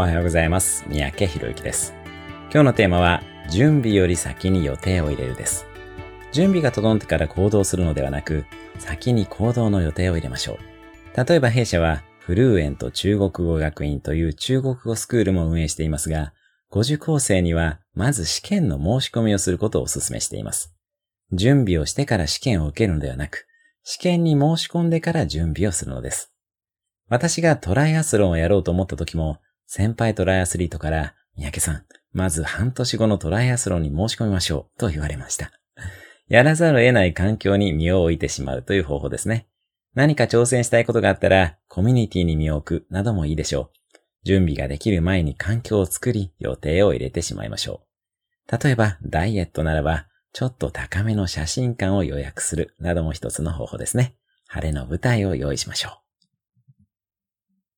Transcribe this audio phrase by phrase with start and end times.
[0.00, 0.82] おはようございます。
[0.88, 1.92] 三宅博之です。
[2.44, 5.66] 今日のテーマは、準備より先に予定を入れるです。
[6.32, 8.46] 準備が整ってから行動するのではなく、
[8.78, 10.58] 先に行動の予定を入れましょう。
[11.22, 16.32] 例えば弊社は、フルーエント中国語学院という中国語スクールも運営していますが、
[16.70, 20.74] ご受講生には、まず試験の申し込みをすることをお勧めしています。
[21.32, 23.46] 準備をしてから試験を受けるのではなく、
[23.84, 26.32] 試験に申し込んでから準備をするのです。
[27.10, 29.40] 私がトライアスロンをやろうと思った時も、
[29.72, 35.52] 先輩トライアスリートから、三宅さん、まず半年後のトライアスロンに申し込みましょう、と言われました。
[36.26, 39.46] やらざるを得ない環境に身を置いてしまうという方法ですね。
[39.94, 43.98] 何か挑戦したいことがあったら、コミュニティに身を置くなどもいいでしょう。
[44.24, 47.86] 準備ができる前に環境を作り、予定を入れてしまいましょ
[48.52, 48.58] う。
[48.60, 54.16] 例えば、ダイエットならば、ちょっと高めの写真館を予約するなども一つの方法ですね。
[54.48, 56.09] 晴れの舞台を用意しましょう。